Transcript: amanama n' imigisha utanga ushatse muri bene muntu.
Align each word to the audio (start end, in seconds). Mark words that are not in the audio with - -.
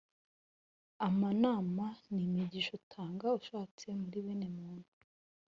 amanama 1.07 1.85
n' 2.13 2.17
imigisha 2.25 2.71
utanga 2.79 3.25
ushatse 3.39 3.85
muri 4.01 4.17
bene 4.25 4.47
muntu. 4.57 4.89